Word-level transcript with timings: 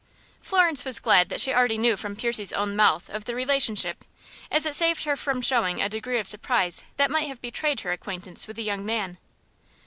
Florence 0.41 0.83
was 0.83 0.99
glad 0.99 1.29
that 1.29 1.39
she 1.39 1.53
already 1.53 1.77
knew 1.77 1.95
from 1.95 2.15
Percy's 2.15 2.51
own 2.53 2.75
mouth 2.75 3.07
of 3.07 3.25
the 3.25 3.35
relationship, 3.35 4.03
as 4.49 4.65
it 4.65 4.73
saved 4.73 5.03
her 5.03 5.15
from 5.15 5.43
showing 5.43 5.79
a 5.79 5.87
degree 5.87 6.17
of 6.17 6.25
surprise 6.27 6.83
that 6.97 7.11
might 7.11 7.27
have 7.27 7.39
betrayed 7.39 7.81
her 7.81 7.91
acquaintance 7.91 8.47
with 8.47 8.55
the 8.55 8.63
young 8.63 8.83
man. 8.83 9.19